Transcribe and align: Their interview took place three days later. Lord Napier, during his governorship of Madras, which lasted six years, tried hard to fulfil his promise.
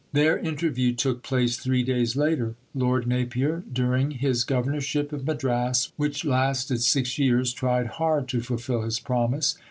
Their 0.13 0.39
interview 0.39 0.93
took 0.95 1.21
place 1.21 1.57
three 1.57 1.83
days 1.83 2.15
later. 2.15 2.55
Lord 2.73 3.05
Napier, 3.05 3.61
during 3.71 4.09
his 4.09 4.43
governorship 4.43 5.13
of 5.13 5.27
Madras, 5.27 5.91
which 5.95 6.25
lasted 6.25 6.81
six 6.81 7.19
years, 7.19 7.53
tried 7.53 7.85
hard 7.85 8.27
to 8.29 8.41
fulfil 8.41 8.81
his 8.81 8.99
promise. 8.99 9.55